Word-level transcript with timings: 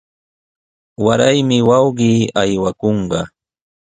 Waraymi 1.05 1.57
wawqii 1.69 2.19
aywakunqa. 2.41 3.19